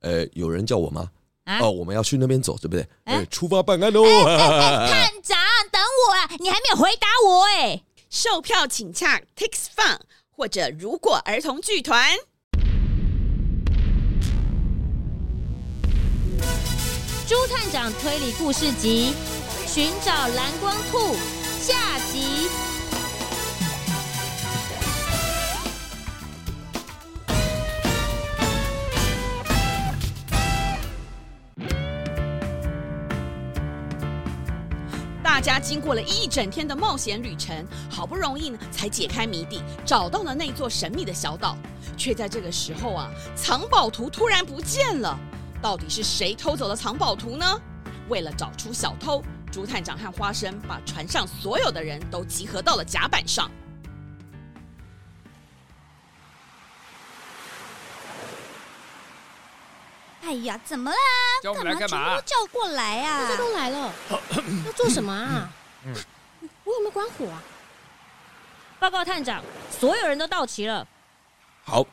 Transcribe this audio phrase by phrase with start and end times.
[0.00, 1.10] 呃，有人叫我吗？
[1.44, 2.82] 啊、哦，我们要去那边走，对不对？
[3.04, 4.04] 哎、呃，出发办案喽！
[4.04, 5.38] 哎哎哎、 探长，
[5.72, 6.30] 等我啊！
[6.38, 7.82] 你还没有回答我哎。
[8.08, 9.98] 售票请洽 Tix Fun
[10.30, 12.16] 或者如果儿童剧团。
[17.26, 19.14] 朱探长推理故事集：
[19.66, 21.14] 寻找蓝光兔
[21.60, 22.69] 下集。
[35.40, 41.56] 家经过了一整天的冒险旅程，好不容易呢才解开谜底，找到了那座神秘的小岛，
[41.96, 45.18] 却在这个时候啊，藏宝图突然不见了。
[45.62, 47.44] 到底是谁偷走了藏宝图呢？
[48.08, 53.50] 为了找出小偷，朱探长和花生把船上所有的人都集合到了甲板上。
[60.30, 60.96] 哎呀，怎么了？
[61.42, 62.14] 叫我们来干嘛？
[62.14, 63.22] 都叫过来啊！
[63.22, 63.92] 大家都来了，
[64.64, 65.50] 要做什么啊？
[65.84, 65.92] 嗯，
[66.62, 67.42] 我有没有关火啊？
[68.78, 69.42] 报告探长，
[69.76, 70.86] 所有人都到齐了。
[71.64, 71.84] 好，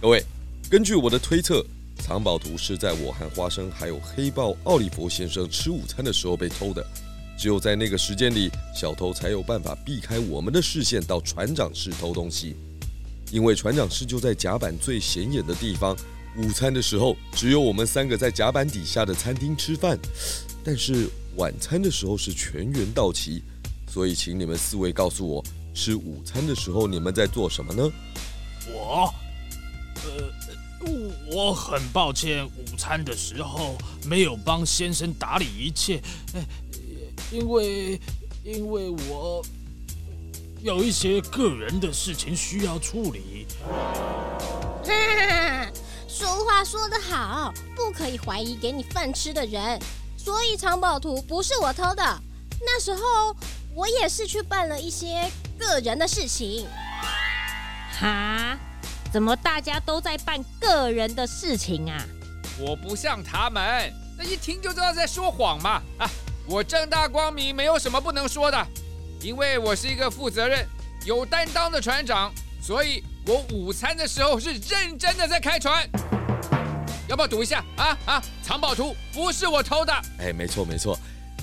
[0.00, 0.24] 各位。
[0.70, 1.60] 根据我的推测，
[1.98, 6.86] 藏宝图是在我和花生还有黑豹奥利弗先生吃午餐的时候被偷的。
[7.36, 12.54] 只有在那个时间里，小偷才有办法避开我们的视线到船长室偷东西。
[13.32, 15.96] 因为船长室就在甲板最显眼的地方。
[16.36, 19.98] 午餐的时候，只有我们三个在甲板底下的餐厅吃饭。
[20.64, 23.42] 但是晚餐的时候是全员到齐，
[23.88, 25.44] 所以请你们四位告诉我，
[25.74, 27.90] 吃午餐的时候你们在做什么呢？
[28.72, 29.14] 我，
[30.04, 30.32] 呃。
[31.30, 36.02] 我很抱歉，午餐的时候没有帮先生打理一切，
[37.30, 38.00] 因为
[38.42, 39.40] 因为我
[40.60, 43.46] 有一些个人的事情需要处理。
[46.22, 49.76] 说话说得好，不可以怀疑给你饭吃的人，
[50.16, 52.02] 所以藏宝图不是我偷的。
[52.60, 53.34] 那时候
[53.74, 55.28] 我也是去办了一些
[55.58, 56.68] 个人的事情。
[57.98, 58.56] 哈？
[59.12, 62.00] 怎么大家都在办个人的事情啊？
[62.56, 65.82] 我不像他们，那一听就知道在说谎嘛！
[65.98, 66.08] 啊，
[66.46, 68.64] 我正大光明，没有什么不能说的，
[69.20, 70.64] 因为我是一个负责任、
[71.04, 75.88] 有担当的船长，所以我午餐的时候是认真的在开船。
[77.08, 77.64] 要不要赌一下？
[77.76, 78.22] 啊啊！
[78.42, 79.92] 藏宝图不是我偷的。
[80.18, 80.98] 哎，没错没错，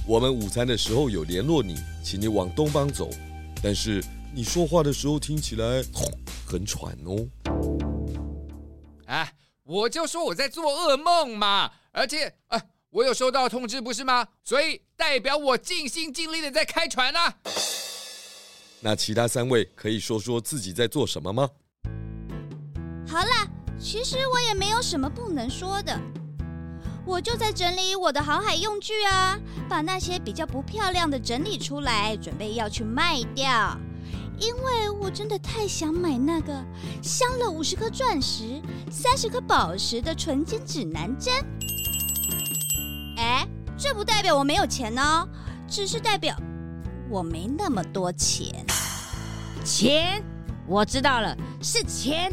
[0.05, 3.09] 我们午餐的时候有联络你，请你往东方走，
[3.63, 4.03] 但是
[4.33, 5.81] 你说话的时候听起来
[6.45, 7.25] 很喘哦。
[9.05, 9.31] 哎，
[9.63, 14.27] 我就说我在做噩梦嘛，而且，哎，我有收到通知，不是吗？
[14.43, 17.35] 所以代表我尽心尽力的在开船啊。
[18.81, 21.49] 那其他三位可以说说自己在做什么吗？
[23.09, 23.31] 好了，
[23.79, 25.99] 其实我也没有什么不能说的，
[27.03, 29.35] 我就在整理我的航海用具啊，
[29.67, 33.75] 把那些比较不漂亮的整理出来，准备要去卖掉。
[34.39, 36.53] 因为我真的太想买那个
[37.01, 38.61] 镶了五十颗钻石、
[38.91, 41.33] 三十颗宝石的纯金指南针。
[43.17, 43.45] 哎，
[43.75, 45.27] 这不代表我没有钱哦，
[45.67, 46.35] 只是代表
[47.09, 48.63] 我没那么多钱。
[49.65, 50.23] 钱，
[50.67, 52.31] 我知道了，是钱。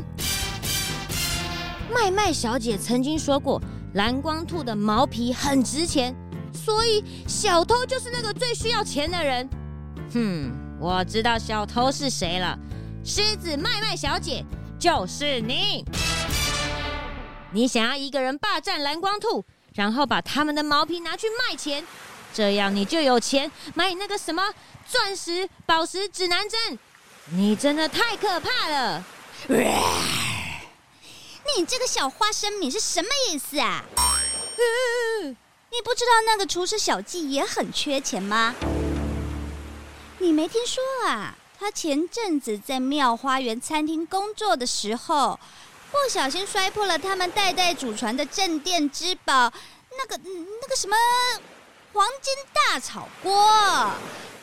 [1.93, 3.61] 麦麦小姐曾经说过，
[3.95, 6.15] 蓝光兔的毛皮很值钱，
[6.53, 9.49] 所以小偷就是那个最需要钱的人。
[10.13, 10.53] 哼。
[10.79, 12.59] 我知道小偷是谁了，
[13.03, 14.45] 狮子麦麦小姐
[14.79, 15.83] 就是你。
[17.51, 19.43] 你想要一个人霸占蓝光兔，
[19.73, 21.83] 然后把他们的毛皮拿去卖钱，
[22.35, 24.43] 这样你就有钱买那个什么
[24.87, 26.79] 钻石、宝石、指南针。
[27.31, 29.03] 你真的太可怕了！
[31.59, 33.83] 你这个小花生米是什么意思啊？
[35.71, 38.55] 你不知道那个厨师小季也很缺钱吗？
[40.19, 41.35] 你没听说啊？
[41.59, 45.41] 他前阵子在妙花园餐厅工作的时候，
[45.91, 49.51] 不小心摔破了他们代代祖传的镇店之宝，
[49.97, 50.21] 那个
[50.61, 50.95] 那个什么
[51.95, 53.33] 黄金大炒锅。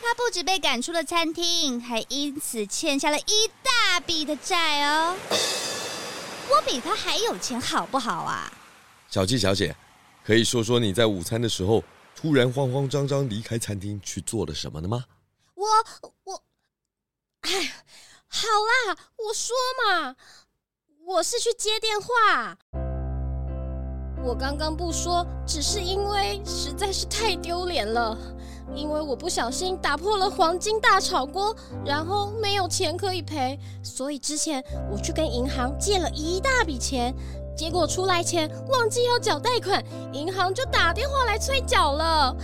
[0.02, 5.16] 他不止被赶出了餐厅，还因此欠下了一大笔的债哦。
[6.64, 8.50] 我比他还有钱，好不好啊？
[9.10, 9.76] 小季小姐，
[10.24, 11.84] 可以说说你在午餐的时候
[12.16, 15.04] 突然慌慌张张离开餐厅去做了什么的吗？
[15.54, 15.66] 我
[16.24, 16.42] 我。
[17.42, 17.84] 哎，
[18.28, 19.54] 好啦，我说
[19.86, 20.16] 嘛，
[21.04, 22.56] 我是去接电话。
[24.24, 28.16] 我刚刚不说，只是因为实在是太丢脸了，
[28.74, 31.54] 因为我不小心打破了黄金大炒锅，
[31.84, 37.14] 然后没有钱可以赔，所以之前我去跟银行借了一大笔钱，
[37.54, 42.34] 结果出来前忘记要缴贷款，银行就打电话来催缴了。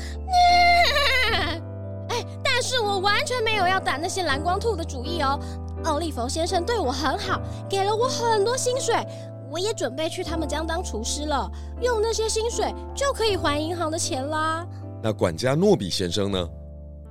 [2.11, 5.41] 哎，但是我完全没有要打那些蓝光兔的主意哦。
[5.85, 7.41] 奥利弗先生对我很好，
[7.71, 8.95] 给了我很多薪水，
[9.51, 11.51] 我也准备去他们家当厨师了，
[11.83, 14.67] 用那些薪水就可以还银行的钱啦。
[15.03, 16.49] 那管家诺比先生呢？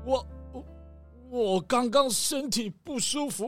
[0.06, 0.64] 我我
[1.30, 3.48] 我刚刚身体不舒服，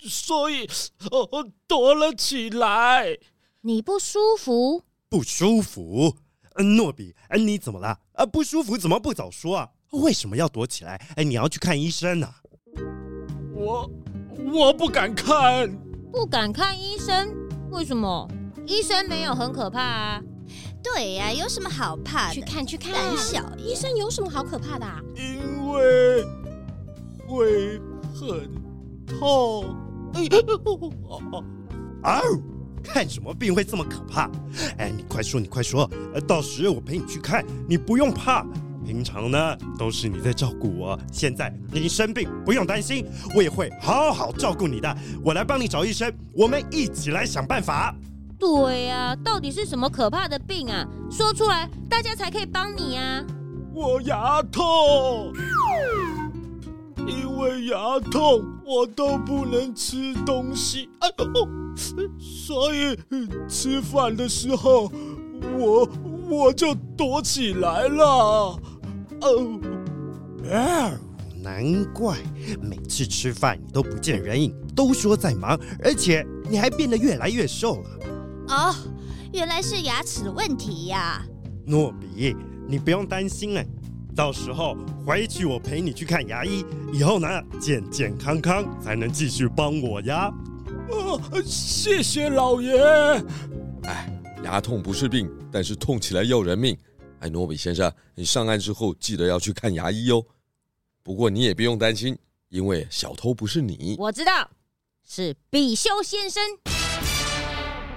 [0.00, 0.68] 所以
[1.10, 3.16] 哦躲了起来。
[3.60, 4.82] 你不舒服？
[5.08, 6.16] 不舒服？
[6.56, 7.96] 诺比，你怎么了？
[8.14, 9.70] 啊，不舒服怎么不早说啊？
[9.92, 11.00] 为什么要躲起来？
[11.16, 12.28] 哎，你要去看医生呢？
[13.54, 13.88] 我
[14.52, 15.70] 我不敢看，
[16.10, 17.32] 不敢看医生？
[17.72, 18.28] 为什么？
[18.66, 20.20] 医生没有很可怕啊。
[20.82, 22.34] 对呀，有什么好怕的？
[22.34, 23.50] 去看去看，胆小。
[23.56, 25.00] 医生有什么好可怕的啊？
[25.16, 26.22] 因为
[27.26, 27.80] 会
[28.14, 28.50] 很
[29.06, 29.74] 痛。
[32.02, 32.20] 啊！
[32.84, 34.30] 看什么病会这么可怕？
[34.76, 35.88] 哎，你快说，你快说，
[36.26, 38.44] 到时我陪你去看，你不用怕。
[38.84, 40.98] 平常呢，都是你在照顾我。
[41.10, 44.96] 现在你生病，不用担心，我也会好好照顾你的。
[45.24, 47.94] 我来帮你找医生，我们一起来想办法。
[48.38, 50.84] 对呀，到底是什么可怕的病啊？
[51.10, 53.24] 说出来，大家才可以帮你啊。
[53.72, 55.32] 我牙痛，
[57.06, 61.08] 因为牙痛，我都不能吃东西，啊，
[62.18, 62.98] 所以
[63.48, 64.92] 吃饭的时候，
[65.58, 65.88] 我
[66.28, 68.58] 我就躲起来了。
[69.22, 69.60] 哦，
[70.50, 70.90] 哦，
[71.40, 72.18] 难怪
[72.60, 77.90] 每次吃饭你都不见人影，都说在忙，而且你还变得越来越瘦了。
[78.48, 78.74] 哦，
[79.32, 81.24] 原来是牙齿的问题呀。
[81.64, 82.36] 诺比，
[82.66, 83.64] 你不用担心哎，
[84.16, 84.76] 到时候
[85.06, 87.28] 回去我陪你去看牙医，以后呢
[87.60, 90.28] 健健康康才能继续帮我呀。
[90.90, 92.76] 哦，谢谢老爷。
[93.84, 94.12] 哎，
[94.44, 96.76] 牙痛不是病，但是痛起来要人命。
[97.22, 100.26] 哎，诺比先生，你上岸之后记得要去看牙医哦。
[101.04, 103.94] 不过你也不用担心，因为小偷不是你。
[103.96, 104.50] 我知道，
[105.08, 106.42] 是比修先生。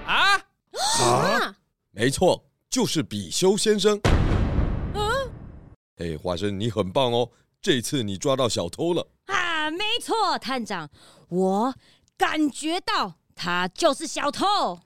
[0.06, 0.40] 啊？
[1.02, 1.56] 啊？
[1.90, 4.00] 没错，就是比修先生。
[4.94, 5.10] 啊？
[5.96, 7.28] 哎，花生，你很棒哦，
[7.60, 9.08] 这次你抓到小偷了。
[9.24, 10.88] 啊，没错，探长，
[11.30, 11.74] 我
[12.16, 14.78] 感觉到他就是小偷。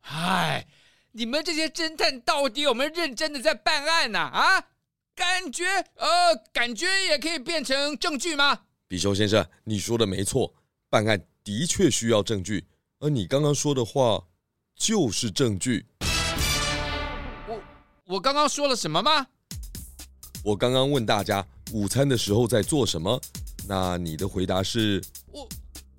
[0.00, 0.66] 嗨。
[1.18, 4.18] 你们这些侦探到底有没有认真的在办案呢？
[4.18, 4.64] 啊，啊，
[5.14, 8.60] 感觉呃，感觉也可以变成证据吗？
[8.86, 10.52] 比修先生，你说的没错，
[10.90, 12.66] 办案的确需要证据，
[12.98, 14.22] 而你刚刚说的话
[14.74, 15.86] 就是证据。
[17.48, 17.62] 我
[18.04, 19.26] 我刚刚说了什么吗？
[20.44, 21.42] 我刚刚问大家
[21.72, 23.18] 午餐的时候在做什么，
[23.66, 25.02] 那你的回答是？
[25.32, 25.48] 我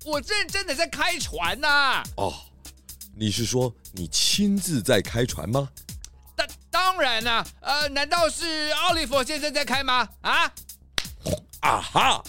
[0.04, 2.04] 我认真的在开船呐。
[2.16, 2.32] 哦。
[3.20, 5.68] 你是说你亲自在开船吗？
[6.36, 10.08] 当当然啦，呃，难道是奥利弗先生在开吗？
[10.20, 10.44] 啊？
[11.58, 12.22] 啊哈！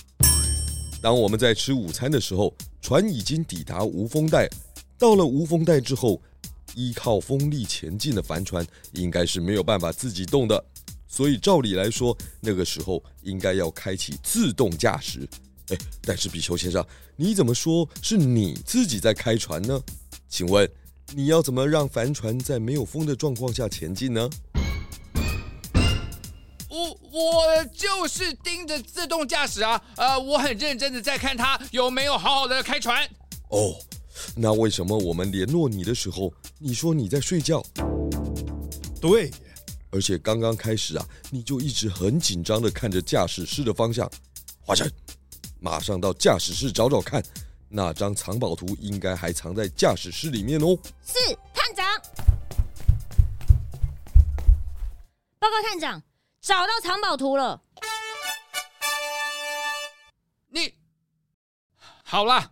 [0.99, 4.49] 当我们在吃午餐的时候，船已经抵达无风带。
[4.97, 6.19] 到了无风带之后，
[6.73, 10.65] 依靠风力前进的帆船应该是没有办法自己动的，
[11.07, 15.29] 所以照理来说，那个时候应该要开启自动驾驶。
[15.67, 16.83] 哎，但是比丘先生，
[17.15, 19.79] 你怎么说是你自己在开船呢？
[20.29, 20.69] 请问？
[21.15, 24.29] 你要怎么让帆船在没有风的状况下前进呢？
[26.69, 33.03] 我我就是盯着自动驾驶啊，呃，我很认真的在看它有没有好好的开船。
[33.47, 33.73] 哦，
[34.35, 37.63] 那为什么我们联络你的时候，你说你在睡觉？
[39.01, 39.31] 对，
[39.89, 44.07] 而且刚刚开始啊，你就一直很紧张的看着驾驶室的方向。
[44.61, 44.87] 华晨，
[45.59, 47.19] 马上到驾驶室找找看。
[47.71, 50.75] 那张藏宝图应该还藏在驾驶室里面哦。
[51.05, 51.85] 是探长。
[55.37, 56.01] 报告探长，
[56.41, 57.61] 找到藏宝图了。
[60.49, 60.73] 你
[62.03, 62.51] 好了，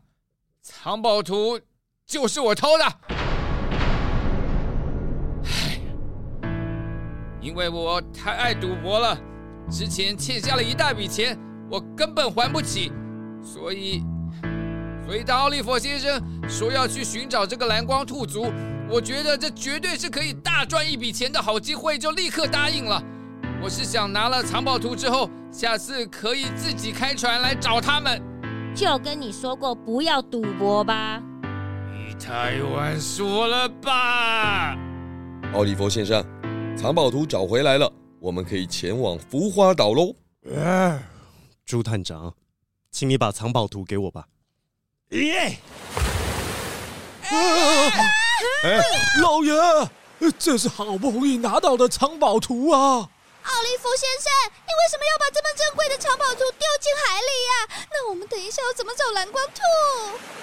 [0.61, 1.59] 藏宝图
[2.05, 2.85] 就是我偷的。
[5.43, 5.81] 唉，
[7.41, 9.19] 因为我太爱赌博了，
[9.71, 11.35] 之前欠下了一大笔钱，
[11.71, 12.91] 我根本还不起，
[13.43, 14.03] 所以，
[15.07, 18.51] 所以当奥利弗先生说要去寻找这个蓝光兔族，
[18.89, 23.01] 我觉得这绝对是可以大赚一笔钱的好机会，就立刻答应了。
[23.63, 28.21] 我是想拿了藏宝图之后，下次可以自己开船来找他们。
[28.75, 31.23] 就跟你说过不要赌博吧。
[31.93, 34.77] 你太晚说了吧。
[35.53, 36.21] 奥利弗先生，
[36.75, 40.13] 藏宝图找回来了，我们可以前往浮花岛喽。
[40.53, 41.01] 呃，
[41.65, 42.35] 朱探长，
[42.91, 44.27] 请你把藏宝图给我吧。
[45.09, 45.57] 耶！
[48.63, 48.81] 哎，
[49.21, 49.53] 老爷，
[50.37, 53.07] 这是好不容易拿到的藏宝图啊！
[53.43, 54.29] 奥利弗先生，
[54.65, 57.87] 你为什么要把这么珍贵的藏宝图丢进海里呀？
[57.89, 59.61] 那我们等一下要怎么找蓝光兔？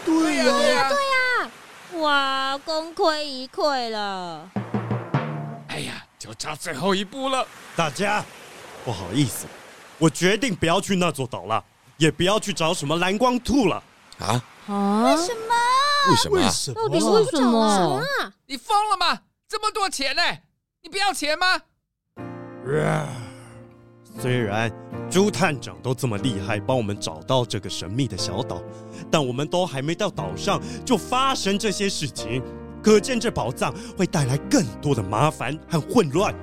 [0.06, 1.50] 对呀，对呀，对呀！
[2.02, 4.48] 哇，功亏一篑了。
[5.68, 7.46] 哎呀，就差最后一步了。
[7.76, 8.24] 大家，
[8.82, 9.46] 不好意思，
[9.98, 11.62] 我决定不要去那座岛了，
[11.98, 13.82] 也不要去找什么蓝光兔了。
[14.18, 14.42] 啊？
[14.66, 15.14] 啊？
[15.14, 15.54] 为什么？
[16.10, 16.36] 为什么？
[16.36, 16.74] 为什么？
[16.74, 17.76] 到底为什么？
[17.76, 18.32] 什么啊？
[18.46, 19.20] 你疯了吗？
[19.48, 20.22] 这么多钱呢？
[20.82, 21.46] 你不要钱吗？
[24.20, 24.70] 虽然
[25.10, 28.62] 朱探长都这么厉害，帮我们找到这个神秘的小岛，
[29.10, 32.42] 但我们都还没到岛上就发生这些事情，
[32.82, 36.34] 可见这宝藏会带来更多的麻烦和混乱。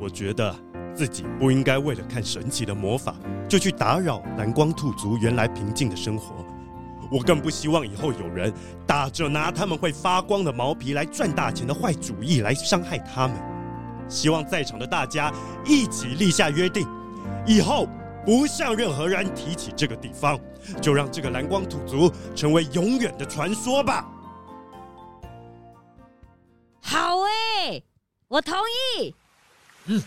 [0.00, 0.54] 我觉得
[0.94, 3.14] 自己不应该为了看神奇的魔法，
[3.48, 6.34] 就去打扰蓝光兔族原来平静的生活。
[7.10, 8.52] 我更不希望以后有人
[8.86, 13.36] 打着拿他们会发光的毛皮来赚大钱的坏主意来伤害他们。
[14.08, 15.32] 希望在场的大家
[15.64, 16.86] 一起立下约定，
[17.46, 17.86] 以后
[18.24, 20.38] 不向任何人提起这个地方，
[20.80, 24.08] 就让这个蓝光土族成为永远的传说吧。
[26.80, 27.84] 好诶，
[28.28, 28.56] 我同
[28.98, 29.14] 意。
[29.86, 30.02] 嗯，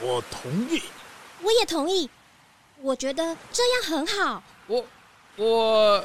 [0.00, 0.82] 我同意。
[1.42, 2.08] 我也同意。
[2.80, 4.42] 我觉得这样很好。
[4.66, 4.84] 我
[5.36, 6.04] 我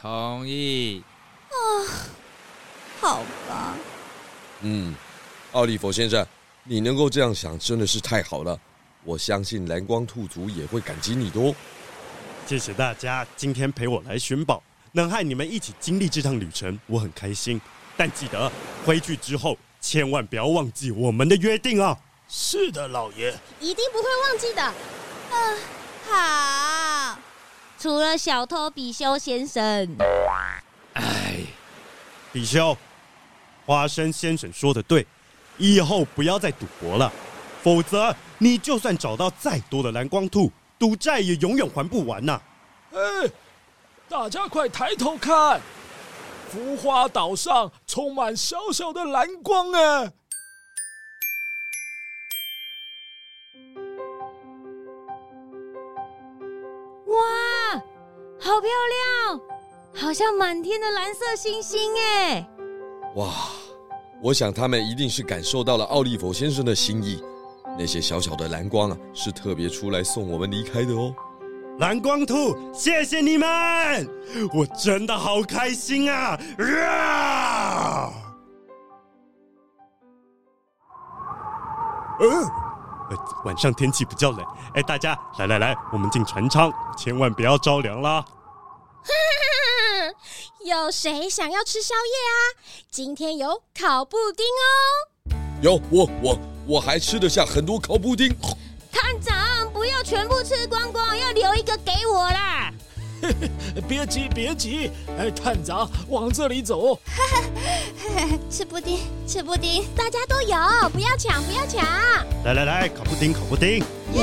[0.00, 1.02] 同意。
[1.48, 1.54] 啊，
[3.00, 3.74] 好吧。
[4.60, 4.94] 嗯。
[5.52, 6.26] 奥利弗先生，
[6.64, 8.58] 你能够这样想真的是太好了。
[9.04, 11.54] 我相信蓝光兔族也会感激你的哦。
[12.46, 14.62] 谢谢大家今天陪我来寻宝，
[14.92, 17.60] 能和你们一起经历这趟旅程，我很开心。
[17.98, 18.50] 但记得
[18.86, 21.98] 回去之后千万不要忘记我们的约定啊！
[22.30, 24.62] 是的，老爷，一定不会忘记的。
[24.62, 25.58] 啊，
[26.08, 26.71] 好。
[27.82, 29.96] 除了小偷比修先生。
[30.92, 31.40] 哎，
[32.32, 32.78] 比修，
[33.66, 35.04] 花生先生说的对。
[35.58, 37.12] 以后不要再赌博了，
[37.60, 42.40] 否则你就算找到再多的蓝光兔，赌债也永远还不完呐！
[42.92, 43.00] 哎，
[44.08, 45.60] 大家快抬头看，
[46.52, 50.04] 浮花岛上充满小小的蓝光哎！
[50.04, 50.12] 哇，
[58.62, 59.40] 漂亮，
[60.06, 62.48] 好像满天的蓝色星星哎！
[63.16, 63.28] 哇。
[64.22, 67.20] 我想他们一定是感受到了奥利弗先生的心意，
[67.76, 71.12] 那些小小的蓝光啊，是特别出来送我们离开的哦。
[71.80, 74.08] 蓝光兔，谢谢你们，
[74.54, 76.38] 我真的好开心啊！
[76.86, 78.12] 啊！
[82.20, 82.28] 呃，
[83.44, 88.24] 晚上天气比较冷，哎，大家来来来，我们进船舱，千万不要着凉啦。
[90.64, 92.40] 有谁想要吃宵夜啊？
[92.90, 95.34] 今天有烤布丁哦。
[95.60, 98.34] 有我我我还吃得下很多烤布丁。
[98.92, 102.72] 探长，不要全部吃光光，要留一个给我啦。
[103.88, 106.98] 别急别急，哎，探长往这里走。
[108.50, 110.56] 吃布丁吃布丁，大家都有，
[110.90, 111.84] 不要抢不要抢。
[112.44, 113.84] 来来来，烤布丁烤布丁。
[114.14, 114.22] 哇！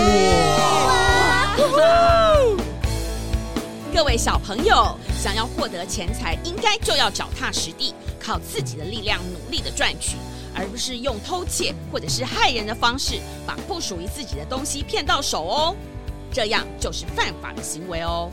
[3.99, 10.15] 各位小朋友，想要获得钱财，应该就要脚踏实地，靠自己的力量努力的赚取，
[10.55, 15.75] 而不是用偷窃或者是害人的方式，把不属于自己的东西骗到手哦，
[16.31, 18.31] 这样就是犯法的行为哦。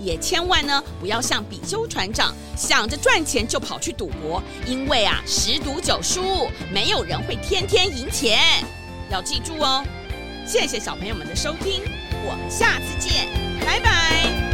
[0.00, 8.40] 也千万呢，不要像比丘船长想着赚钱就跑去赌博，因为啊，十赌九输，没有人会天天赢钱。
[9.10, 9.84] 要记住哦。
[10.46, 11.82] 谢谢小朋友们的收听，
[12.26, 13.28] 我们下次见，
[13.66, 14.53] 拜拜。